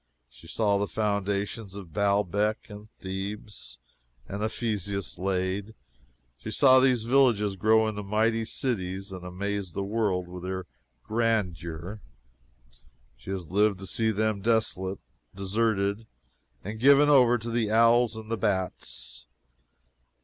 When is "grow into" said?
7.55-8.01